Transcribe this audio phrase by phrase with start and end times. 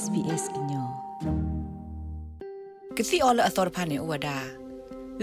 [0.00, 0.86] SBS ညော
[2.96, 4.36] ကစီအော်လအသော်ဖာနေဝဒါ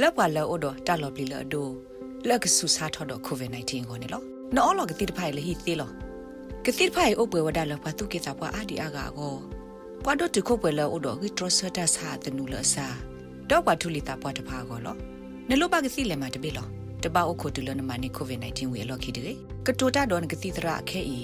[0.01, 1.67] လက်ပါလောအိုဒတာလော်ပလီလောဒို
[2.27, 4.21] လက်ကဆူစာထော်တော့ COVID-19 ကိုနေလော
[4.55, 5.89] နော်လောကတိတဖိုင်လေဟီသေးလော
[6.65, 9.35] ကတိတဖိုင်အိုပွဲဝဒါလောပါတုကေတာပွားအာဒီအာဂါကို
[10.03, 12.87] ပွားတော့တခုပွဲလောအိုဒဂီထရဆတာစာတနူလစာ
[13.49, 14.95] တော့ပွားထူလီတာပွားတဖာကိုလော
[15.49, 16.67] နလောပါကစီလေမှာတပိလော
[17.03, 19.33] တပအုတ်ခုတူလနမနိ COVID-19 ဝေလော်ခီတေ
[19.67, 21.19] ကတိုတာတော့ကတိတရာခဲဤ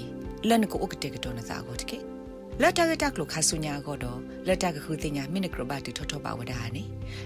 [0.48, 2.13] လန်ကိုဥကတေကတော်နစာကိုတကေ
[2.62, 6.84] လက်တကတက်လို့ခါဆုညာကတော့လက်တကခုတင်ညာမိနကရဘတူထထပါဝဒါနေ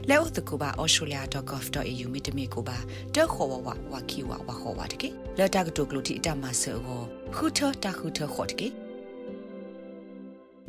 [0.10, 2.78] လဲဥတကူပါ australia.gov.au မိတမီကိုပါ
[3.16, 5.10] တက်ခေါ်ဝဝဝကီဝဝခေါ်ဝတကေ
[5.40, 6.78] လက်တကတူကလူတီအတမဆော
[7.36, 8.68] ခုထတခုထခေါ်တကေ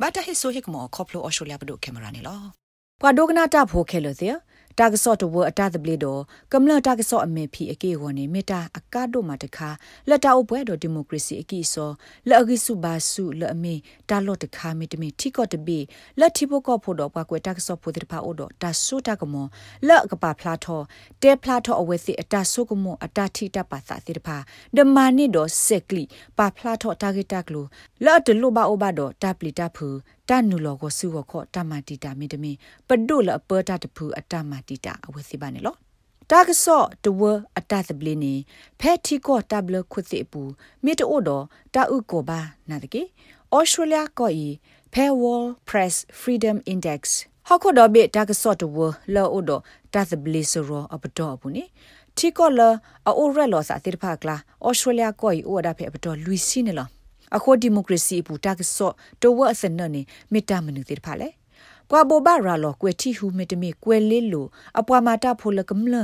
[0.01, 2.41] ဘာတဟိဆိုဟိကမောခေါပလို australia ဘဒုကင်မရာနေလော
[3.01, 4.35] ပဒုကနာတာဖိုခဲလို့တဲ့
[4.79, 6.21] တာကဆော့တဝအတာတပလီတော့
[6.53, 9.69] ကမ္လတာကဆော့အမေဖီအကေဝနေမေတာအကားတို့မှာတခါ
[10.09, 11.91] လက်တာအပွဲတော့ဒီမိုကရေစီအကီဆော
[12.27, 13.75] လက်အကိစုဘာစုလက်အမေ
[14.09, 15.79] တာလော့တခါမီတမီထီကော့တဘီ
[16.19, 19.47] လက်တီပိုကော့ဖို့တော့ကွာကွယ်တာကဆော့ဖို့တဲ့ဖာအိုတော့တာဆိုတာကမော
[19.87, 20.81] လက်ကပါဖလာထော
[21.21, 24.37] တဲဖလာထောအဝဲစီအတာဆိုကမောအတာထီတပါစာတဲ့ဖာ
[24.75, 26.03] ဒမာနစ်တော့ဆက်ကလီ
[26.37, 27.65] ပါဖလာထောတာဂက်တာကလို
[28.05, 29.87] လက်တလို့ပါအိုဘာတော့တာပလီတာဖူ
[30.29, 32.51] တနူလောကိုစုဝခောတမတီတာမီတမီ
[32.87, 35.75] ပဒုလအပတာတဖူအတမတီတာအဝစီပါနေလော
[36.31, 37.21] တာကဆော့တဝ
[37.57, 38.33] အတသပလီနေ
[38.79, 40.41] ဖဲတီကောတဘလခုသိပူ
[40.83, 41.29] မိတိုဒ
[41.73, 43.01] တာဥကိုဘာနာတကေ
[43.55, 44.47] ဩစတြေးလျကိုဤ
[44.93, 47.01] Paywall Press Freedom Index
[47.47, 48.77] ဟခုဒဘေတာကဆော့တဝ
[49.15, 49.51] လောအိုဒ
[49.93, 51.63] တာသပလီဆိုရောအပတော်ဘူးနေ
[52.17, 52.61] တီကောလ
[53.07, 56.89] အိုရက်လောစာတိဖာကလာဩစတြေးလျကိုဤအိုဒါဖေအပတော်လူစီနေလော
[57.35, 61.29] အခုဒီမိုကရေစီပူတာကဆော့တဝအစနနေမေတ္တာမနုတိဖာလေ
[61.91, 64.47] ကွာဘောဘာရာလောကွေတီဟူမေတမီကွယ်လေးလို
[64.79, 65.95] အပွားမာတာဖိုလကမလ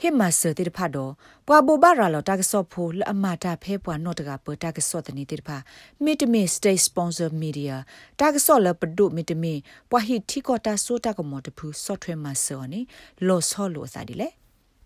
[0.00, 1.12] ဟိမဆတိတဖတ်တော့
[1.46, 5.56] ပွာဘောဘာရာလောတာကဆော့ဖိုလအမာတာဖဲပွားနော့တကပတာကဆော့တနေတိတဖာ
[6.04, 7.74] မေတမီ state sponsor media
[8.20, 9.54] တာကဆော့လပဒုမေတမီ
[9.90, 12.80] ပွာဟိတီကောတာဆိုတာကမောတဖူ software မဆောနေ
[13.26, 14.28] လောဆောလိုစာဒီလေ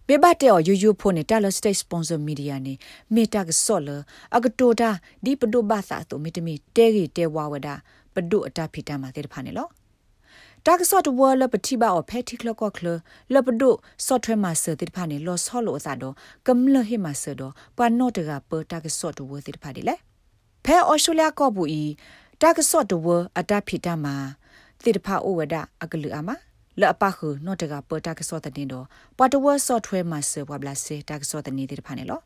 [0.06, 2.74] ပေဘတ်တဲ့ယူယူဖို့နေတာလစတိတ်စပွန်ဆာမီဒီယာနေ
[3.14, 3.88] မေတာကဆော့လ
[4.36, 4.90] အကတိုတာ
[5.24, 7.68] ဒီပဒုဘာသာတုမေတမီတဲကြီးတဲဝါဝဒ
[8.14, 9.68] ပဒုအတာဖီတာမှာတဲ့ဖာနေလော
[10.66, 12.86] တာကဆော့တဝါလပတိဘာအဖက်တိကလကောကလ
[13.34, 13.70] လပဒု
[14.06, 16.14] ဆော့ထွဲမှာစတဲ့ဖာနေလောဆော့လို့အစားတော့
[16.46, 19.94] ကမ္လဟိမှာစတော့ပန်နော့တကပတာကဆော့တဝတဲ့ဖာဒီလေ
[20.64, 21.82] ဖဲအော်စတြေးလျကောဘူးဤ
[22.42, 23.06] တာကဆော့တဝ
[23.38, 24.14] အတာဖီတာမှာ
[24.84, 26.36] တဲ့ဖာအိုဝဒအကလူအမှာ
[26.80, 28.86] လအပခုနော့တကပတာကစောတဲ့တင်တော့
[29.18, 32.20] ပတ်တဝဆော့ထွဲမှာဆဘဘလာစေတာကစောတဲ့နေတဲ့ဖာနေလော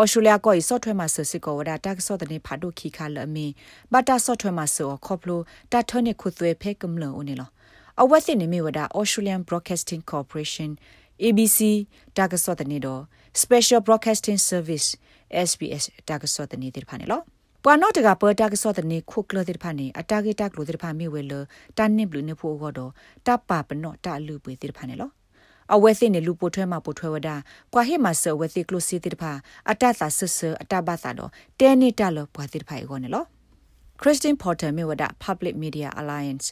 [0.00, 3.46] ဩစတြေးလျကိုဆော့ထွဲမှာဆစစ်ကောဝဒတာကစောတဲ့နေဖာဒုခိခါလအမီ
[3.92, 5.40] ဘတာဆော့ထွဲမှာဆောခေါပလို
[5.72, 7.50] တာထနိခုသွဲဖဲကမလောနေလော
[8.02, 10.70] အဝတ်စင်နေမီဝဒ Australian Broadcasting Corporation
[11.24, 11.58] ABC
[12.16, 13.02] တာကစောတဲ့နေတော့
[13.42, 14.88] Special Broadcasting Service
[15.48, 17.20] SBS တာကစောတဲ့နေတဲ့ဖာနေလော
[17.64, 21.32] ပွာနော့တကပေါ်တာကစောတနေခုကလတဲ့ဖာနေအတာဂေတာကလိုတဲ့ဖာမိဝဲလ
[21.76, 22.92] တန်နစ်ဘလူနေဖို့ကတော့
[23.26, 25.10] တပပနော့တလူပွေတဲ့ဖာနေလော
[25.74, 27.30] အဝဲစိနေလူပိုထွဲမှာပိုထွဲဝဒ
[27.74, 29.32] ကွာဟေမှာဆဝဲစိကလိုစီတဲ့ဖာ
[29.70, 31.30] အတသာဆဆအတဘသာတော့
[31.60, 33.24] တဲနေတာလောပွာတဲ့ဖာရောနေလော
[34.00, 36.46] Christine Porter မြေဝဒ Public Media Alliance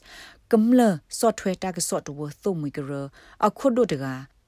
[0.52, 0.80] ကမ္လ
[1.18, 2.90] ဆော့ထွဲတာကဆော့တဝသုံးမီကရ
[3.46, 4.04] အခုဒိုတက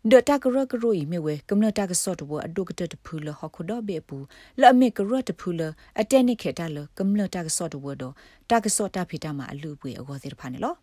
[0.06, 4.16] ဒတာကရကရိုဤမြဝဲကမ္နတာကဆော့တဝအဒုကတတဖူလဟခုဒဘေပူ
[4.60, 5.60] လအမေကရတဖူလ
[6.00, 8.02] အတနိခေတလကမ္နတာကဆော့တဝဒ
[8.50, 10.74] တာကဆော့တာဖီတာမှာအလူပွေအဝစေဖာနေလော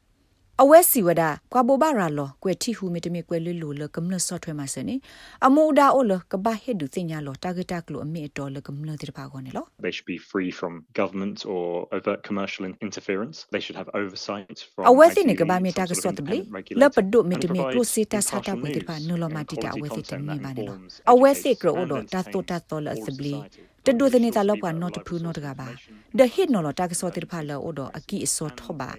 [0.64, 1.24] အဝဲစီဝဒ
[1.54, 4.96] ကွာဘောဘာရာလောကွယ်တီဟူမီတမီကွယ်လွလူလကမ္နဆော့ထွဲမှာစနေ
[5.46, 11.66] အမူဒါအိုလကဘာဟက်ဒူတင်ညာလောတာဂတာကလိုအမေတော်လကမ္နတိဖာကောနေလော They should be free from government or
[11.98, 16.40] overt commercial interference they should have oversight from အဝဲစီနေကဘာမီတာကဆော့တဘလီ
[16.82, 20.78] လပဒုမီတမီကလိုစီတာစာတာပွေတိဖာနူလောမာတီတာအဝဲစီတမီပါနေလော
[21.14, 23.36] အဝဲစီကရောဒတာတိုတာတော်လစဘလီ
[23.86, 25.68] တဒုသနေတာလောက်ကတော့တဖူနောတကပါ
[26.20, 28.92] ဒဟစ်နော်လတာကဆော့တိဖာလောအိုဒအကီအစောထောပါ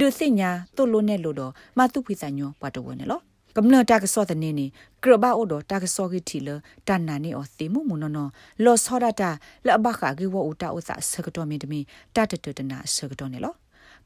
[0.00, 3.22] ဒုစညာတုလိုနဲ့လို့တော့မတုဖိစညောပတ်တော်ဝင်နော်
[3.56, 4.66] ကမ္လတာကစောတဲ့နေနေ
[5.02, 6.48] ကရဘာအိုဒတာကစောကီတီလ
[6.88, 8.18] တန်နာနေအောသေမှုမနန
[8.64, 9.30] လောစောဒတာ
[9.66, 11.80] လဘခါဂီဝဥတာဥစာဆကတော်မီတမီ
[12.14, 13.54] တတတတနာဆကတော်နေလော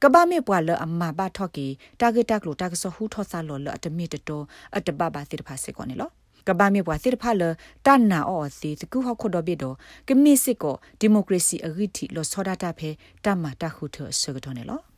[0.02, 1.66] ကဘာမေပွာလအမဘာထော့ကီ
[2.00, 4.42] တာဂက်တက်လိုတာကစောဟူထော့ဆာလောလအတမီတတော
[4.76, 6.10] အတဘဘာတိဖာစေကောနေလော
[6.48, 7.42] ကဘာမေပွာစစ်ဖာလ
[7.86, 9.64] တန်နာအောစီတကူဟခုဒဘေဒ
[10.08, 12.90] ကမီစစ်ကိုဒီမိုကရေစီအဂိတီလောစောဒတာဖဲ
[13.24, 14.91] တမတာခုထဆကတော်နေလော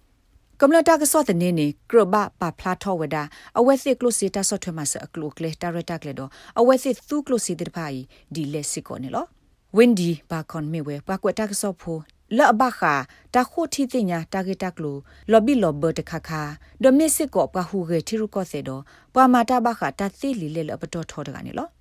[0.60, 3.16] ကမ္လတာကစောတဲ့နေနေကရဘပါဖလာထောဝဒ
[3.58, 6.30] အဝဲစစ်ကလုစီတာဆော့ထွဲမှာစအကလုကလေတာရတာကလေတော့
[6.60, 7.98] အဝဲစစ်သူကလုစီတဲ့ဖိုင်
[8.34, 9.28] ဒီလက်စစ်ကိုနေလို့
[9.76, 11.98] ဝင်းဒီဘာကွန်မေဝဲပကွက်တာကစောဖို
[12.38, 12.94] လော့ဘခာ
[13.34, 14.96] တာခိုတီတင်ညာတာဂက်တက်လို
[15.30, 16.42] လော်ဘီလော်ဘတ်ခခါ
[16.82, 18.82] ဒမစ်စစ်ကိုပဟုရေတီရုကောစေတော့
[19.14, 21.73] ပမာတာဘခာတာသိလီလေလပတော်ထောတကနေလို့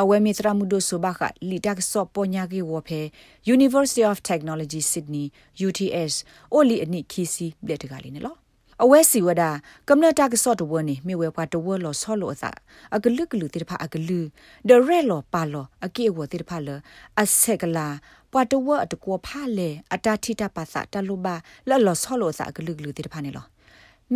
[0.00, 3.00] အဝဲမီစရာမှုဒိုဆိုဘခလီတက်ဆော့ပညာကြီးဝဖဲ
[3.54, 5.26] University of Technology Sydney
[5.68, 6.14] UTS
[6.52, 8.38] အိုလီအနိခီစီဘလက်တကလေးနော်
[8.82, 9.42] အဝဲစီဝဒ
[9.88, 12.44] ကမ္လတာကဆော့တဝနေမြေဝဲပွားတဝလောဆောလောအစ
[12.94, 14.20] အကလုကလူတိတဖာအကလူ
[14.68, 16.68] ဒရဲလောပါလောအကေဝတိတဖာလ
[17.20, 17.86] အဆက်ကလာ
[18.32, 21.34] ပွားတဝအတကောဖာလေအတာထိတပါစတလူပါ
[21.68, 23.44] လောလောဆောလောအစအကလုကလူတိတဖာနေလော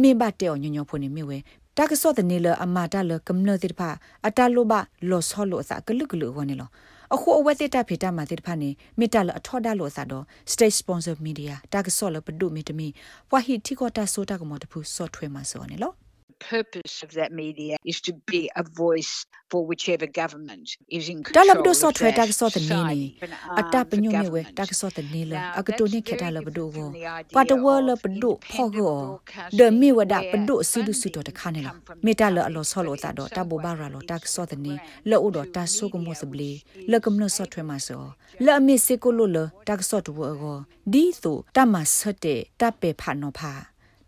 [0.01, 1.39] မေဘတဲ့ညညဖိုနေမြေဝဲ
[1.79, 3.91] တာကဆော့တနေလအမာတလကမ္လတိတဖာ
[4.27, 4.81] အတာလိုပါ
[5.11, 6.69] လောဆောလောအစကလုကလူဝနေလော
[7.15, 12.89] အခုအဝဲစစ်တာဖေတာမှာစစ်ဖာနေမေတ္တာလအထော်ဒါလို့စားတော့ state sponsor media တာကဆော့လပဒုမီတမီ
[13.31, 15.95] ဝါဟီတီကိုတာဆိုတာကမတဖူ software မှာစောနေလို့
[16.39, 21.45] purpose of that media is to be a voice for whichever government is in control.
[21.45, 23.19] Dalab do so thwe tak so the ni
[23.57, 26.87] ata panyu me we tak so the ni la akato ni kheta la bdo go
[27.33, 31.09] pa to wo la bdo pho go de mi wa da bdo su du su
[31.11, 31.73] to ta kha ne la
[32.03, 34.45] me ta la alo so lo ta do ta bo ba ra lo tak so
[34.47, 34.75] the ni
[35.05, 36.51] la u do ta so ko mo se ble
[36.91, 40.01] la kam no so thwe ma so la mi se ko lo la tak so
[40.01, 40.55] to wo go
[40.93, 43.55] di so ta ma sa te ta pe pha no pha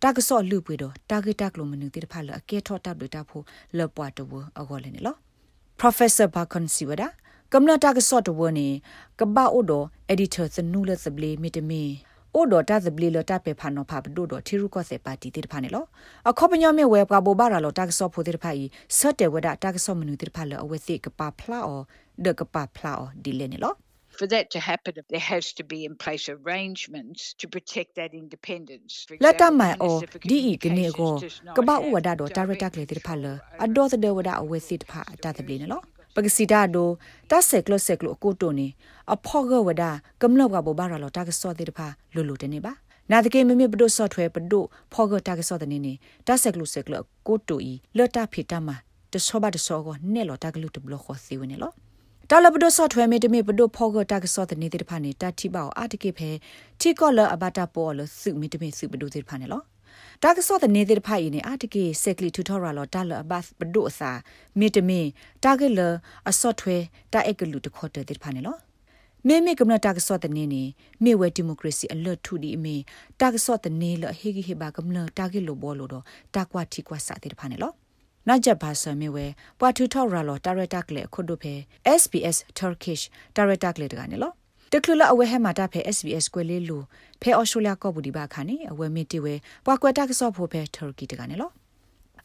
[0.02, 3.44] တာကဆော့လူပွေတော့တာဂက်တက်လိုမနုတိတဖာလအကဲထော့တပ်လို့တာဖို့
[3.78, 5.18] လပွားတဝအကောလည်းနော်
[5.80, 7.08] Professor Bakon Siwada
[7.52, 8.68] ကမ္လတာကဆော့တဝနေ
[9.20, 11.82] ကဘာအိုဒို editor စနူလစဘလီမီတမီ
[12.34, 15.84] အိုဒိုတာစဘလီလတာပေဖာနောဖာဘဒိုဒိုထီရူကောစေပါတီတိတဖာနေလော
[16.28, 18.64] အခေါပညောမေဝဲကဘောဘာရာလောတာကဆော့ဖိုတိတဖာဤ
[18.98, 21.80] ဆော့တေဝဒတာကဆော့မနုတိတဖာလအဝဲစီကပါဖလာအော
[22.24, 23.74] ဒကပါဖလာအောဒီလေနေလော
[24.18, 29.06] for that to happen, there has to be in place arrangements to protect that independence.
[29.20, 31.08] Lata mai o di i kene go
[31.54, 33.32] kaba u wada do director kle tir phala
[33.64, 35.80] ado de wada awe sit pha ta de bli ne lo
[36.14, 36.88] ပကစီတာဒို
[37.30, 38.68] တဆက်ကလဆက်ကလကိုတိုနေ
[39.14, 39.84] အဖောကဝဒ
[40.22, 42.72] ကမ္လဘကဘောဘာရလောတာကစောတဲ့တဖာလူလူတနေပါ
[43.10, 45.92] နာတကေမမေပဒိုဆော့ထွဲပဒိုဖောကတာကစောတဲ့နေနေ
[46.26, 46.94] တဆက်ကလဆက်ကလ
[47.26, 48.68] ကိုတိုဤလတာဖီတမ
[49.12, 51.72] တဆောဘာတဆောကိုနဲလောတာကလူတဘလခောစီဝနေလော
[52.30, 56.30] တာလဘဒဆော့ထွဲမေတမေဘဒဖောဂတာကဆော့တဲ့နေတဲ့ဖာနေတာတိပါအာတကေဖဲ
[56.80, 59.62] တီကောလအဘတာပေါ်လစုမေတမေစုဘဒတဲ့ဖာနေလော
[60.22, 64.10] တာကဆော့တဲ့နေတဲ့ဖာဤနေအာတကေဆက်ကလီတူထော်ရာလောတာလအဘတ်ဘဒအစာ
[64.58, 65.00] မေတမေ
[65.44, 65.80] တာကလ
[66.30, 66.76] အဆော့ထွဲ
[67.12, 68.56] တာအက်ကလူတခေါ်တဲ့ဖာနေလော
[69.26, 70.62] မေမေကမ္လတာကဆော့တဲ့နေနေ
[71.04, 72.76] မေဝဲဒီမိုကရေစီအလွတ်ထူဒီအမေ
[73.20, 76.04] တာကဆော့တဲ့နေလဟေဂီဟေဘာကမ္လတာကေလိုဘောလိုတော့
[76.34, 77.72] တာကွာတီကွာစာတဲ့ဖာနေလော
[78.28, 79.26] နာဂျပ်ဘာဆာမီဝဲ
[79.58, 81.54] ပွာထူထောက်ရာလောတာရတာကလေခုဒုဖဲ
[82.00, 83.02] SBS Turkish
[83.36, 84.32] တာရတာကလေတကနေလော
[84.72, 86.78] တကလလအဝဲဟဲမှာတာဖဲ SBS ကွဲလေးလူ
[87.22, 89.34] ဖဲအော်စတြေးလျကော့ဘူဒီဘာခါနေအဝဲမီတီဝဲ
[89.66, 91.50] ပွာကွက်တာကဆော့ဖို့ဖဲ Turkey တကနေလော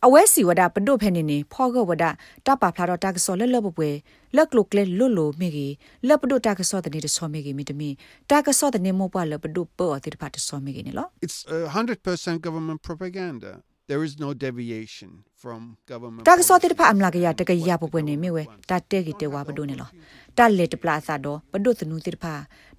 [0.05, 2.05] အဝဲစီဝဒပဒုဖဲနေနေဖောကဝဒ
[2.45, 3.89] တပဖလာတော့တာကဆောလလဘပွဲ
[4.35, 5.73] လက်ကလုကလေလွလွမိကြီး
[6.07, 7.89] လက်ပဒုတာကဆောတဲ့နေဆောမိကြီးမိတမီ
[8.29, 13.51] တာကဆောတဲ့နေမောပွားလပဒုပေါ်တဲ့ဖတ်ဆောမိကြီးနေလော It's uh, 100% government propaganda
[13.93, 15.11] there is no deviation
[15.41, 15.61] from
[15.91, 19.89] government တာကစောတိတဖအမလာကရတကရပပွနေမြဝဲတာတဲကီတဲဝါဘဒုန်လော
[20.37, 22.25] တာလက်တပလာစာတော့ဘဒုသနုတိတဖ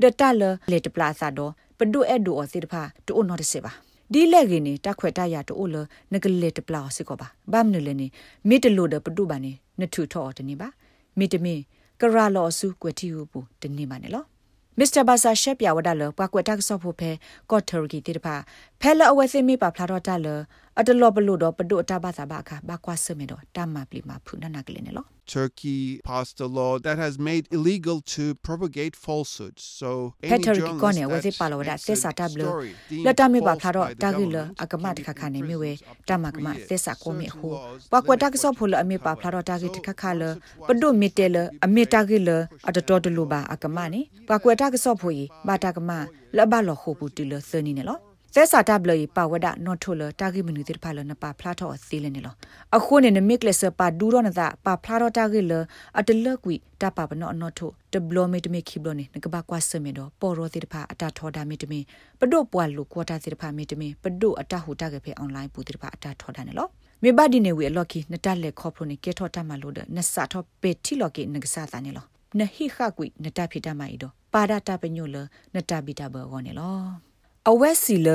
[0.02, 2.75] ဒတာလလက်တပလာစာတော့ဘဒုအဲ့ဒူအစီတဖ
[3.06, 3.72] တူနော်တစေပါ
[4.12, 5.76] ဒီလက်ကြီးနေတခွက်တရတူလ
[6.12, 8.06] နကလက်တပလာစကောပါဘာမနလနေ
[8.49, 10.69] မိတလို့ဒပဒုပါနေနထုထောတနေပါ
[11.19, 11.60] မိတမင်
[12.00, 14.25] ကရာလောစုကွတီဟုပူတနေပါနေလော
[14.78, 17.10] မစ္စတာဘာဆာရှက်ပြဝဒါလပကွက်တက်ဆော့ဖို့ဖဲ
[17.50, 18.28] ကော့ထရဂီတိတဖ
[18.81, 20.28] ဖဲလအဝဲသိမိပါဖလာတော့တလ
[20.81, 29.62] အတလောပလို့တော့ပဒုအတဘာသာဘာခဘာကွာစမေတော့တမပလီမဖုနနာကလေးနော် Turkey passed a law that has made illegal to propagate falsehoods.
[29.81, 29.88] So
[30.21, 32.47] Peter Kikone with it palo da tesa tablo.
[33.06, 35.73] Lata mi ba pharo tagila akama takha khane mi we
[36.06, 37.48] tamakma tesa ko mi hu.
[37.93, 40.29] Wa kwa tak so pholo ami pa pharo tagi takha khala
[40.67, 42.37] padu mi tel ami tagila
[42.69, 44.01] atato tlu ba akama ni.
[44.29, 45.98] Wa kwa tak so pho yi ba takama
[46.37, 47.96] la ba lo ho pu tu lo sani ne lo.
[48.36, 52.34] သဲစာတဘလီပါဝဒနော်ထိုလတာဂိမနူတိဖာလနပါဖလာထောအစီလနေလော
[52.76, 55.53] အခုနေနမစ်လက်စပါဒူရောနသာပါဖလာတော့တာဂိလ
[55.98, 61.81] အတလကွီတပါပနောနော်ထိုတဘလမီတမီခိဘလနေငကဘာကွာစမေတော့ပေါ်ရောတိဖာအတာထောဒါမီတမီ
[62.20, 66.69] ပဒုပွာလူကွာတာတိဖာမီတမီပဒုအတဟူတာကေဖေအွန်လိုင်းပူတိဖာအတာထောဒါနေလော
[67.03, 72.05] မေဘဒီနေဝေလော်ကီနတလက်ခေါပရိုနေကေထောတမလို့ဒနဆာထောပေတီလော်ကီနကဆာတာနေလော
[72.38, 75.17] နဟိခကွီနတဖိတမိုင်တော့ပါဒတာပညိုလ
[75.55, 77.14] နတဘီတာဘောနေလော
[77.51, 78.08] အဝက်စီလ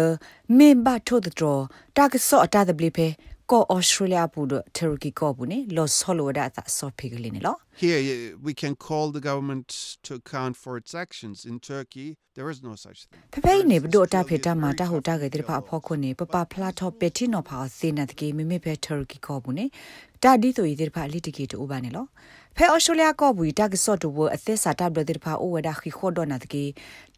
[0.58, 1.62] မင်ဘထို့တော်
[1.98, 3.08] တာကဆော့အတာတပလီဖဲ
[3.52, 8.00] ကောဩစတြေးလျပူဒတရကီကောဘူးနေလော့ဆောလိုဒါသဆော့ဖိကလေးနေလော Here
[8.48, 9.68] we can call the government
[10.06, 12.08] to account for its actions in Turkey
[12.38, 19.66] there is no such thing ဖဖေးနေဘဒိုတာဖေတာမာတာဟိုတာကေတိဖာအဖို့ခုနေပပဖလာထော့ပက်တီနော်ဖာစေနတ်ကေမိမိဖဲတရကီကောဘူးနေ
[20.24, 22.06] တာဒီဆိုရတိဖာလီတကီတူပါနေလော
[22.56, 26.64] ဖဲအော်စတြေးလျကောဘူးတာကဆော့တူဝအသစ်စာတာဘလတိဖာအိုဝဒါခီခေါ်ဒနာတကေ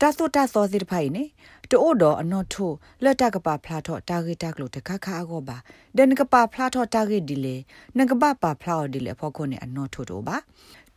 [0.01, 1.24] တာသောတာသောတိဖာနေ
[1.72, 2.72] တိုးတော့အနော်ထို
[3.03, 5.58] လက်တကပါဖလာတော့တာဂက်တက်လို့တခါခါကောပါ
[5.98, 7.55] ဒန်ကပါဖလာတော့တာဂက်ဒီလေ
[7.98, 10.38] နကပါပါဖလာဒီလေဖို့ခုနေအနော်ထိုတို့ပါ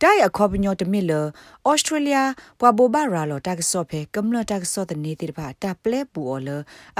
[0.01, 2.17] တိုင်အခေါ်ပညောတမီလဩစတြေးလျ
[2.59, 6.49] ပွာဘိုဘာရာလောတာကဆော့ဖေကမ္လတာကဆော့တနေတိဖာတာပလက်ပူအော်လ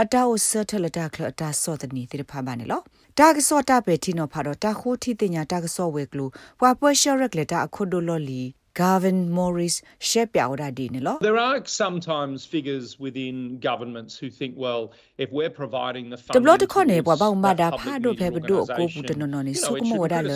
[0.02, 2.82] အတာအိုဆတ်ထလတာခလတာဆော့တနေတိဖာဘာနေလော
[3.20, 6.26] တာကဆော့တာပဲတီနောဖာတော့တာခိုးတီတင်ညာတာကဆော့ဝဲကလူ
[6.60, 8.42] ပွာပွရှရက်လက်တာအခုဒိုလော်လီ
[8.82, 9.76] Gavin Morris
[10.10, 13.36] ရှက်ပြော်ဒါဒီနေလော There are sometimes figures within
[13.70, 14.84] governments who think well
[15.24, 20.32] if we're providing the funding တဘလတ်ခေါနေဘဝမဒါဖာဒိုဖေဘဒိုကိုပူတနနနေစုကမောဒါလ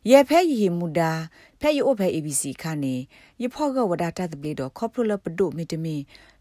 [0.07, 1.12] ယေဖဲယီမူဒါ
[1.61, 2.95] ဖဲယိုဖဲ ABC ခါနေ
[3.43, 5.97] ယဖောကဝဒါတာတပလီတော့ခေါပလပဒိုမီတမီ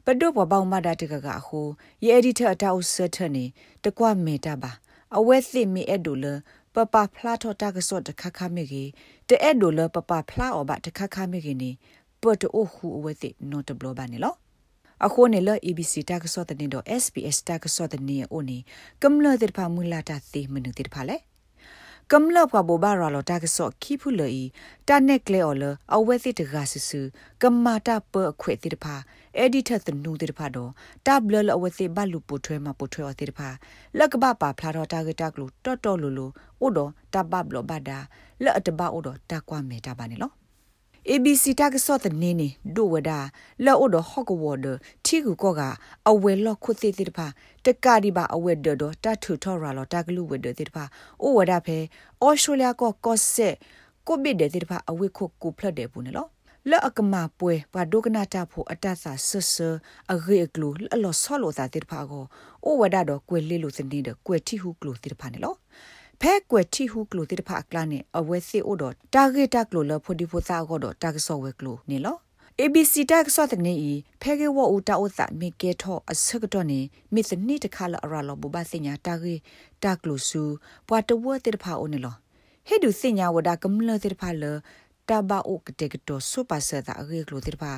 [0.05, 1.67] ပဒိုဘဘောင်မဒါတကကဟို
[2.03, 3.45] ယေအဒီတာတာဥစထနေ
[3.83, 4.71] တကွမေတာပါ
[5.17, 6.25] အဝဲသိမီအဲ့ဒိုလ
[6.75, 8.89] ပပဖလာထောတာကစော့တခခမေကြီး
[9.27, 11.71] တဲအဲ့ဒိုလပပဖလာအော်ဘတခခမေကြီးနေ
[12.21, 14.35] ပတ်တိုဟူအဝဲသိနော်တဘလဘာနေလော
[15.05, 18.57] အခုနေလ ABC တာကစော့တဲ့နေတော့ SBS တာကစော့တဲ့နေအိုနေ
[19.03, 21.17] ကမ္လတဲ့ဖာမူလာတာသိမနုတဲ့ဖာလေ
[22.13, 24.29] ကမ်လော့ကဘောဘာရလောတာကဆော့ခိဖူလေ
[24.87, 25.63] တာနက်ကလေအော်လ
[25.95, 27.01] အဝဲစစ်တကဆဆူ
[27.41, 28.95] ကမ္မာတာပအခွေတိတဖာ
[29.37, 30.71] အဲ့ဒီထက်သနူတိတဖာတော့
[31.07, 33.49] တာဘလလအဝဲစစ်ဘလူပိုထွဲမှာပိုထွဲအတိတဖာ
[33.97, 36.25] လက်ကပပါဖလာတော့တာကတာကလူတော်တော်လူလူ
[36.65, 37.99] ဥတော်တဘဘလဘဒါ
[38.43, 40.38] လက်အတဘဥတော်တာကွာမေတာပါနေလော
[41.13, 43.19] ABC တကစောတနေနေဒိုဝဒါ
[43.65, 44.67] လောအိုဒဟော့ကဝဒ
[45.05, 45.61] တီကူကောက
[46.09, 47.27] အဝဲလော့ခုသေးသေးတပါ
[47.65, 50.85] တကာဒီပါအဝဲဒဒတထူထော်ရာလောတကလူဝဒသေးတပါ
[51.21, 51.77] အိုဝဒါဖဲ
[52.21, 53.55] အော်စတြေးလျကောကော့ဆက်
[54.07, 56.29] ကိုဘစ်တဲ့သေးတပါအဝဲခုကူဖလတ်တယ်ဘူးနော်
[56.69, 59.55] လော့အကမပွဲပါဒုကနာတာဖို့အတဆာဆဆ
[60.13, 60.69] အဂေကလူ
[61.03, 62.25] လောဆောလောတာတေတဖာကို
[62.65, 65.53] အိုဝဒါတော့ကွယ်လေးလို့စနေတယ်ကွယ်တီဟုကလူတေတဖာနေလော
[66.21, 72.17] ဖဲကွယ်တီဟုကလိုတိတဖာကလာနေအဝဲစီအိုတော့တာဂက်တကလိုလဖိုဒီဖိုသာကောတော့တာကဆောဝဲကလိုနေလော
[72.61, 76.79] ABC တက်ဆော့တဲ့နေဤဖဲကေဝအူတာဥသမိကေထောအစကတော့နေ
[77.13, 79.35] မိသနိတခါလအရလောဘဘစညာတာဂေ
[79.83, 80.41] တာကလိုဆူ
[80.88, 82.15] ပွာတဝတိတဖာအိုနေလော
[82.67, 84.43] ဟေဒုစညာဝဒါကမလတိတဖာလ
[85.09, 87.73] တာဘာအိုကတေကတောဆူပါဆတာအဂေကလိုတိတဖာ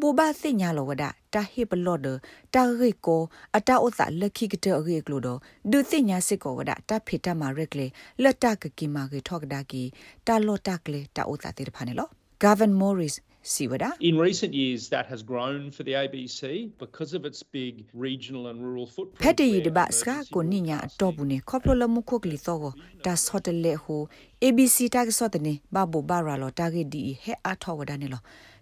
[0.00, 2.08] ဘူဘာစိညာလောဝဒတာဟိပလော့ဒ
[2.54, 3.22] တာရိကို
[3.56, 5.28] အတာဥသလက်ခိကတအရိကလိုဒ
[5.70, 7.86] ဒုစိညာစစ်ကောဝဒတာဖေတမာရက်လေ
[8.22, 9.82] လက်တကကိမာကေထောက်ဒါကီ
[10.26, 12.08] တာလော့တကလေတာဥသတေဖာနေလော
[12.42, 13.14] Gavin Morris
[13.46, 13.92] Siwada.
[14.00, 18.60] In recent years, that has grown for the ABC because of its big regional and
[18.60, 19.22] rural footprint.
[19.22, 22.58] Pete yi deba ska ko ninya to bu ne khoplo lo mu khok li to
[22.58, 22.74] go
[23.04, 24.08] ta sot le ho
[24.42, 27.54] ABC ta ga sot ne ba bo ba ra lo ta ge di he a
[27.54, 28.18] tho wada ne lo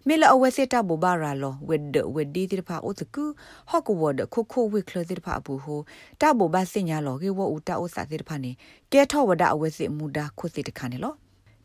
[0.09, 3.25] မေလအဝဲစစ်တာဘူဘာရာလောဝက်ဒဝက်ဒီတိဖာအိုတကူ
[3.71, 5.81] ဟော့ကဝဒခိုခိုဝိကလတိဖာဘူဟို
[6.21, 8.53] တာဘူဘာစညာလောကေဝဦးတာအိုစာတိဖာနေ
[8.93, 11.15] ကဲထောဝဒအဝဲစစ်မူဒါခုစစ်တခါနေလော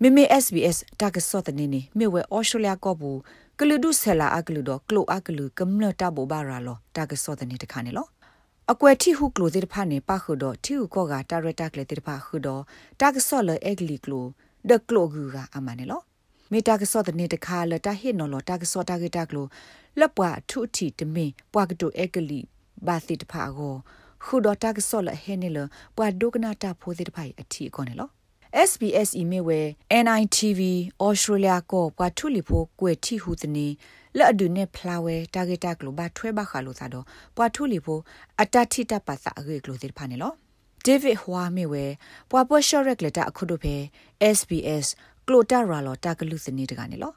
[0.03, 3.19] မေမေ SBS တာကစောတနေနေမေဝဲအော်စတြေးလျကောဘူး
[3.59, 8.07] ကလူဒုဆလာအကလူတော့ကလိုအကလူကမ္လတာဘူဘာရာလောတာကစောတနေတခါနေလော
[8.71, 12.61] အကွယ်တီဟုကလိုတိဖာနေပါခုတော့တီဟုကောကတာရတာကလေတိဖာခုတော့
[13.01, 14.25] တာကစောလအကလီကလို
[14.69, 16.01] ဒကလိုဂူကအမနေလော
[16.51, 19.45] မေတာကစောတနေတခါလတာဟစ်နော်လတာကစောတာကတာကလို
[19.99, 22.39] လက်ပွားထုအထီတမင်ပွားကတုအကလီ
[22.87, 23.75] ဘာတိတဖာကို
[24.25, 25.57] ခုဒတာကစောလဟဲနေလ
[25.95, 28.09] ပွားဒုကနာတာဖိုးတိတဖိုင်အထီကောနေလော
[28.53, 29.61] SBS email ဝဲ
[30.05, 30.61] NITV
[31.07, 33.67] Australia ကိုပွားထုလီဖိုကွယ်တီဟူတနေ
[34.17, 37.99] လက်အဒုနဲ့ဖလာဝဲတာဂက်တာကလိုဘာထွဲဘခါလို့သာတော့ပွားထုလီဖို
[38.41, 40.31] အတတိတပါစာအရေကလိုတိဖာနေလော
[40.85, 41.85] David Hwa မေဝဲ
[42.29, 43.75] ပွားပွားရှော့ရက်လက်တာအခုတို့ပဲ
[44.37, 44.87] SBS
[45.27, 47.13] ကလိုတာရာလောတာကလူစနေတကနေလော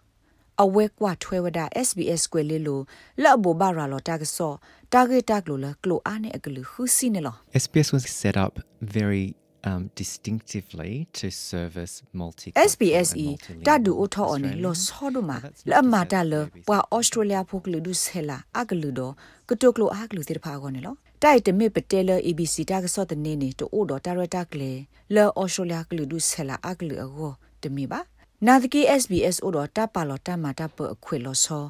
[0.62, 2.80] အဝဲကွာထွဲဝဒ SBS ကွယ်လေးလို
[3.22, 4.52] လက်ဘောဘာရာလောတာကစော
[4.92, 8.52] တာဂက်တာကလိုလကလိုအားနဲ့အကလူခူစီနေလော SBS was set up
[8.96, 9.26] very
[9.70, 13.26] um, distinctively to service multi SBSE
[13.66, 15.30] တဒူအထောအနီလောဆောဒမ
[15.70, 16.34] လအမတာလ
[16.68, 19.12] ပွာဩစတြေးလျဖိုကလူဒုဆဲလာအကလူတော့
[19.48, 24.72] ကတုကလိုအကလူတိဖာကောနေလောတိုက်တမေပတဲလ ABC တာကစောတနေနေတိုးတော့တာရတာကလေ
[25.14, 28.00] လောဩစတြေးလျကလူဒုဆဲလာအကလူအကောတမီပါ
[28.46, 31.64] နာဒကီ SBS အိုတော့တပါလောတမတာပအခွေလောဆော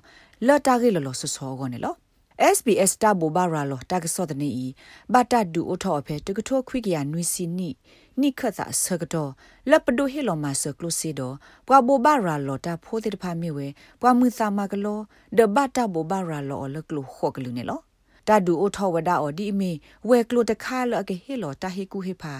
[0.46, 1.94] လော်တာဂေလောဆောဆောကောနေလော
[2.50, 4.66] SBS တဘူဘာရာလောတကစောတနေဤ
[5.12, 7.70] ဘတာဒူအထောအဖေတကထောခွိကရနွီစီနီ
[8.20, 9.30] နိခတ်သာဆကတော့
[9.70, 11.34] လပဒိုဟီလောမာဆကလုစီတော့
[11.66, 13.66] ပွာဘူဘာရာလောတာဖိုးတဲ့ဖာမီဝဲ
[14.00, 15.00] ပွာမူစာမကလော
[15.38, 17.80] ဒဘတာဘူဘာရာလောလကလုခော့ကလူနေလော
[18.28, 19.70] တာဒူအထောဝဒါအော်ဒီအမီ
[20.08, 22.34] ဝဲကလုတခါလအကေဟီလောတာဟီကူဟီဖာ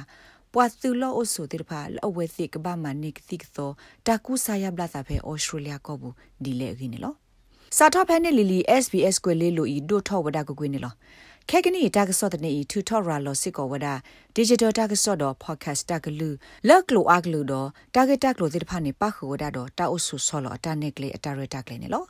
[0.52, 3.70] ပွာသူလောအဆိုတေဖာလောဝဲသိကဘာမနိကတိကသော
[4.06, 7.21] တာကူဆာယဘလာသာဖဲဩစတြေးလျကောဘူးဒီလေခင်းနေလော
[7.76, 10.94] စာထဖဲနေလီလီ SBS ကွယ်လေးလိုဤဒိုထောဝဒကကွေးနေလော
[11.50, 13.94] ခဲကနီတာကဆော့တဲ့နီထူထော်ရာလောစစ်ကောဝဒါ
[14.36, 16.30] digital တာကဆော့တော့ podcast တာကလူ
[16.68, 22.04] လက်လိုအကလူတော့ target တာကလိုဒီဖာနေပါခူဝဒါတော့တာအုပ်ဆူဆော်လောအတနက်ကလေးအတရတာကလေးနေလော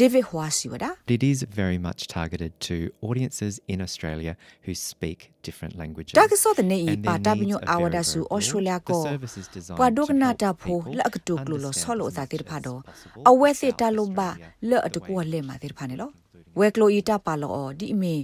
[0.00, 0.96] David Hwasiwada.
[1.06, 6.14] It is very much targeted to audiences in Australia who speak different languages.
[6.14, 9.04] Daga so the nei pa ta binyo awada su Australia ko.
[9.76, 12.74] Pwa dogna ta pho la ak tu klo lo so lo sa tir pha do.
[13.32, 14.30] Awe se ta lo ba
[14.62, 16.08] le at ko le ma tir pha ne lo.
[16.54, 18.14] We klo i ta pa lo o di me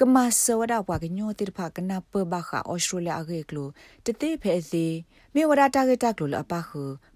[0.00, 3.68] ကမဆဝဒဘွားကညိုတိဖကနာပဘခါဩစတြေးလျအကေကလို
[4.04, 4.86] တတိဖဲစီ
[5.34, 6.70] မေဝရတာဂက်တာကလိုလအပခ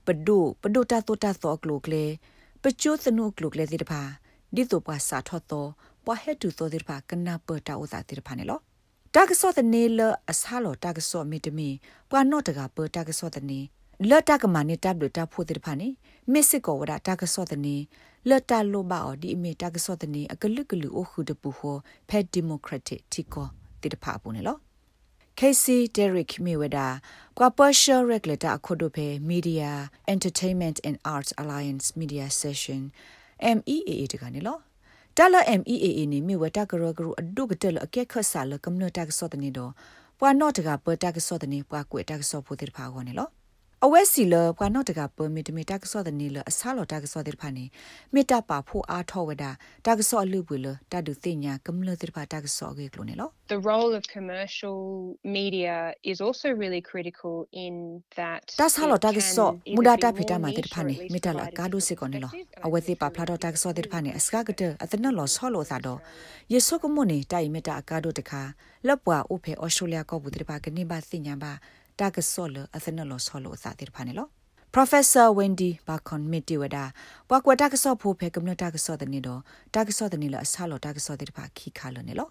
[0.06, 2.04] ပဒုပဒုတာတောတာသောကလိုကလေ
[2.62, 4.00] ပချိုးစနုကလုကလေတိတဖာ
[4.54, 5.68] ဒီတုပွားစာထော့တော့
[6.04, 8.58] ပွားဟက်တူသောတိတဖာကနာပတာဥသာတိတဖာနေလော
[9.14, 10.00] တာကဆော့တနေလ
[10.30, 11.68] အစားလောတာကဆော့မီတမီ
[12.10, 13.60] ပွာနော့တကပတာကဆော့တနေ
[14.08, 15.88] လတ်တကမနီတပ်လူတပ်ဖို့တိတဖာနေ
[16.32, 17.76] မစ်စစ်ကောဝဒတာကဆော့တနေ
[18.28, 21.76] လတ်တလိုပါအော်ဒီအမီတာကဆော့တနေအကလုကလူအခုတပူဟော
[22.08, 23.46] ဖက်ဒီမိုကရက်တစ်တီကော
[23.80, 24.56] တိတဖာပူနေလော
[25.38, 26.92] Casey Derrick Mayweather
[27.38, 29.70] ကွာ Partial Regulator အခုတို့ပဲ Media
[30.14, 32.80] Entertainment and Arts Alliance Media Session
[33.56, 34.58] MEAA တကနေလော
[35.16, 39.72] တလ MEAA နေမြဝတကရကရအဒုကတလအကက်ခဆာလကမ္နတကစောတနေတော့
[40.18, 43.28] ပွာနော့တကပတကစောတနေပွာကွေတကစောဖို့တိဖာခေါနေလော
[43.86, 47.64] အဝဲစီလပွာနော့တကပမီတမီတကစောတနေလအဆာလောတကစောတိဖာနေ
[48.14, 49.44] မေတ္တာပါဖို့အားထောဝဒ
[49.86, 54.78] တကစောအလူပွေလတဒုသိညာကမ္လတိဖာတကစောကေကလိုနေလော The role of commercial
[55.38, 55.76] media
[56.10, 57.74] is also really critical in
[58.18, 62.32] that တဆာလောတကစောမူဒတာဖိတာမာတိဖာနေမေတ္တာလာကာဒုစေကောနေလော
[62.66, 65.98] အဝဲစီပါဖလာတော့တကစောတိဖာနေအစကကတအတနလောဆောလောသာတော့
[66.52, 68.42] ယေဆုကမွန်နေတိုင်မေတ္တာအကာဒုတခါ
[68.86, 71.54] လက်ပွားဥဖေဩစတြေးလျကောဘူးတိဖာကနေပါသိညာပါ
[72.00, 74.28] တာကဆောလအသနလောဆောလောသာတိဖာနေလော
[74.74, 76.84] Professor Wendy Bakon Mitiwada
[77.28, 79.40] ဘွာကွာတာကဆောဖိုဖေကမ္နတာကဆောတဲ့နေတော့
[79.74, 82.28] တာကဆောတဲ့နေလအဆာလောတာကဆောတဲ့ဖာခိခါလောနေလော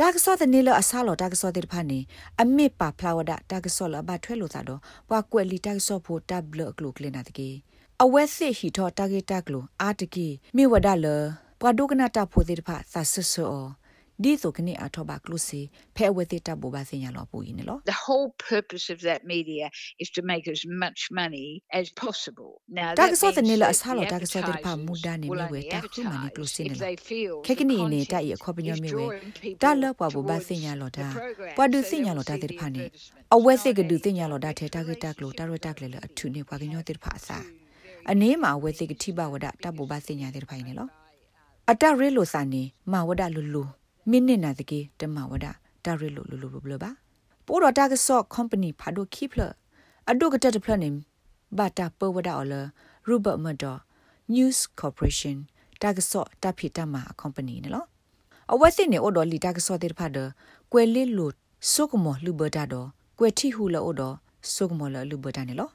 [0.00, 1.98] တာကဆောတဲ့နေလအဆာလောတာကဆောတဲ့ဖာနေ
[2.40, 7.48] အမေပါဖလာဝဒတာကဆောလဘထွဲလို့သာတော့ဘွာကွက်လီတာကဆောဖိုတပ်ဘလကလုကလနာတကေ
[8.02, 11.06] အဝဲစစ်ဟီထောတာဂေတာကလိုအာတကေမိဝဒလ
[11.60, 13.81] ဘွာဒုကနာတာဖိုတဲ့ဖာသဆဆော
[14.24, 15.60] ဒီဆိုကနေအထောပါကလုစီ
[15.96, 19.64] ဖဲဝဲတဲ့တဘောပါစင်ရလောပူရင်လော The whole purpose of that media
[20.02, 21.48] is to make as much money
[21.80, 22.50] as possible.
[22.78, 26.90] Now တာကဆောတဲ့နေလအစားလောတာကဆောတဲ့ဖာမူဒါနေမြဝဲတာခုမနီကလုစီနေလော
[27.46, 29.04] ခေကနီနေတာဤအခေါ်ပညောမြဝဲ
[29.62, 31.06] တာလောပွားဘောပါစင်ရလောတာ
[31.56, 32.84] ပွားဒုစင်ရလောတာတဲ့ဖာနေ
[33.34, 37.38] အဝဲစစ်ကဒုစင်ရလောတာထဲတာကတာကလုတာရတာကလေအထုနေပွားကညောတဲ့ဖာစာ
[38.10, 40.88] အနေမှာဝဲစစ်ကတိဘဝဒတဘောပါစင်ရတဲ့ဖိုင်နေလော
[41.70, 43.64] အတရဲလိုစာနေမဝဒလူလူ
[44.10, 45.46] မိနစ်နာတကေတမဝဒ
[45.84, 46.90] တာရီလိုလိုလိုဘလပါ
[47.46, 49.40] ပိုတော့တာကဆော့ company ဖာဒိုခိဖလ
[50.10, 50.88] အဒုကတက်တဖလနေ
[51.58, 52.54] ဘာတာပဝဒအော်လ
[53.08, 53.64] ရူဘတ်မဒ
[54.34, 55.36] news corporation
[55.82, 57.86] တာကဆော့တာဖီတမ company နော်
[58.52, 60.18] အဝက်စစ်နေအော်တော်လီတာကဆော့တဲ့ဖာဒ
[60.72, 61.32] ကွယ်လစ်လို့
[61.72, 62.88] ဆုကမောလူဘတာတော့
[63.18, 64.16] ကွယ်ထီဟူလောအော်တော်
[64.54, 65.70] ဆုကမောလလူဘတာနေလော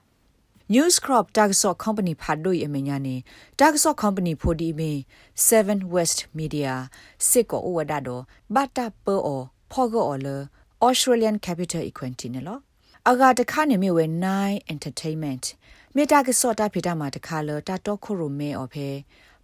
[0.70, 3.16] News Crop Target Company ဖတ်လို့ရမညာနေ
[3.60, 4.92] Target Company ဖိုဒီမီ
[5.48, 6.74] 7 West Media
[7.28, 8.24] စစ်ကိုဝဒတော့
[8.56, 10.28] ဘတာပေါ်အောဖောကောအော်လ
[10.88, 12.62] Australian Capital Equity နော်
[13.10, 14.06] အဂါတခါနေမြဝဲ
[14.40, 15.46] 9 Entertainment
[15.96, 18.88] မြေတာကစောတာဖိတာမှာတခါလတာတော့ခိုရိုမဲအော်ဖေ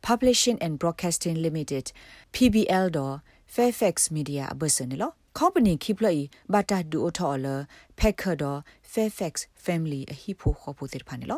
[0.06, 1.86] Publishing and Broadcasting Limited
[2.34, 3.16] PBL တော့
[3.54, 7.56] Fairfax Media အဘစနေလော company keep play bata du othola
[7.96, 9.34] packer do fairfax
[9.66, 11.38] family a hipo khopo tir phane lo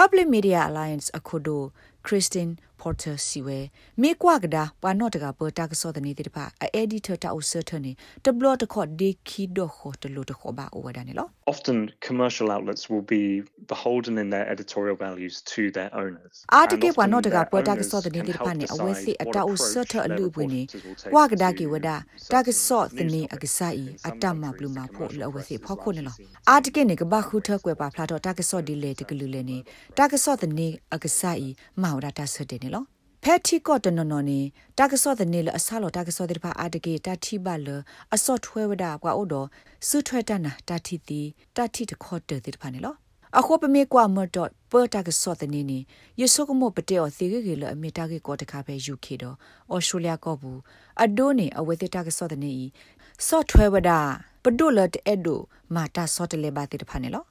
[0.00, 1.56] public media alliance akhodo
[2.02, 6.30] christine porter siwe me kwa gada pa not ga pa ta so the ni tir
[6.30, 9.92] pha a editor ta o certain ni de blo de kho de ki do kho
[10.00, 14.16] de lo de kho ba o da ni lo often commercial outlets will be beholden
[14.18, 18.10] in their editorial values to their owners article pa not ga pa ta so the
[18.10, 20.62] ni tir pha ni a we si ata o certain a lu bu ni
[21.10, 21.96] wa gada ki wada
[22.30, 25.28] ta ga so the ni a ga sa i ata ma blu ma pho lo
[25.34, 26.14] we si pho kho ni lo
[26.46, 28.94] article ni ga ba khu the kwe pa phla do ta ga so di le
[28.94, 29.58] de ga lu le ni
[29.96, 31.10] ta ga so the ni a ga
[31.88, 32.80] sa i ma wa ta so de ni lo
[33.24, 34.40] ဖက်တီကော့တနော်နော်နေ
[34.78, 37.68] တာကဆော့တဲ့နေလအဆာလောတာကဆော့တဲ့ဖာအာတကေတာတိပါလ
[38.14, 39.46] အဆော့ထွဲဝဒကွာအိုတော်
[39.88, 41.20] ဆူထွဲတနာတာတိတီ
[41.56, 42.94] တာတိတခေါ်တဲ့တဲ့ဖာနေလော
[43.38, 45.78] အခုပမေကွာမတော့ပေါ်တာကဆော့တဲ့နေနေ
[46.20, 49.36] ယဆုကမောပတေော်သေကေလအမေတာကေကောတခါပဲ UK တော့
[49.70, 50.58] အော်စတြေးလျကောဘူး
[51.04, 52.54] အဒိုးနေအဝေသတာကဆော့တဲ့နေ
[53.26, 53.90] ဆော့ထွဲဝဒ
[54.42, 55.40] ပဒိုလတ်အဲ့ဒို
[55.74, 57.24] မာတာဆော့တလေပါတဲ့ဖာနေလော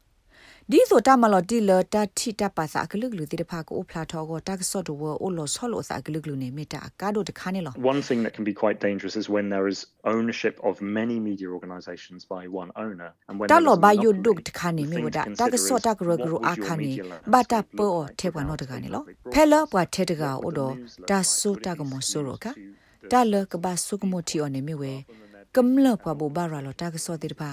[0.72, 9.80] ဒီဆိုတာမလော်တီလတာတီတပါစာကလုကလူတိတဖာကိုဖလာထောကိုတက်ဆော့တော့အိုလောဆောလောစာကလုကလူနေမီတာကာဒိုတခါနေလော One thing that can be quite dangerous is when there is
[10.14, 15.20] ownership of many media organizations by one owner and when တလောဘယုဒုတ်တခါနေမီဝဒတ
[15.56, 16.92] က်ဆော့တက်ရဂရအခါနေ
[17.34, 19.04] ဘာတာပေါ်ထေပနောတခါနေလော
[19.34, 20.74] ဖဲလောပွားထေတကအိုတော့
[21.10, 22.46] တာဆုတကမဆိုရောက
[23.12, 24.94] တာလကဘာဆုကမတီအော်နေမီဝဲ
[25.56, 27.50] ကမ္လပွားဘူဘာရာလတာကစောတိတဖာ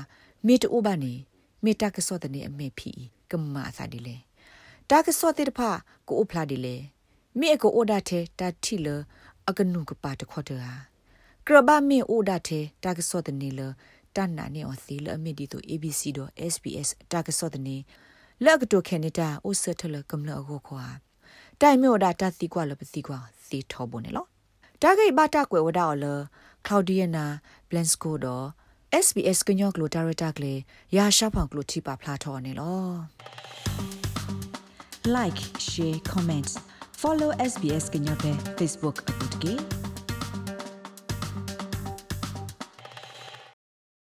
[0.46, 1.14] မေတူဘာနေ
[1.64, 2.92] မေတာကစောတနေအမေဖီ
[3.30, 4.16] ကမ္မာသာဒီလေ
[4.90, 5.70] တာကစောတိတဖာ
[6.08, 6.76] ကိုအဖလာဒီလေ
[7.38, 8.88] မိအကိုအိုဒါတဲ့တာတီလ
[9.48, 10.72] အကနုကပါတခေါ်တဟာ
[11.46, 13.60] ကရဘာမေအိုဒါတဲ့တာကစောတနေလ
[14.16, 17.76] တန်နာနေအသီလအမီဒီတို ABC တော့ SBS တာကစောတနေ
[18.44, 20.84] လက်ကတော့ခဲနေတာအိုဆတ်ထလကမ္လအကိုခွာ
[21.60, 24.28] တိုင်မြို့ဒါတာစီကွာလပစီကွာစီထောဘုန်နော်
[24.82, 26.06] တာဂိတ်ဘာတာကွယ်ဝဒါအော်လ
[26.66, 27.24] ကလော်ဒီယနာ
[27.68, 28.46] ဘလန်စကိုတော့
[29.02, 30.54] SBS ကညောကလိုဒါရတာကလေ
[30.96, 32.86] ရာရှာဖောင်ကလိုထိပါဖလာထော်နေလော
[35.16, 36.50] like share comment
[37.00, 39.83] follow SBS ကညောပဲ Facebook အပုတ်ကေ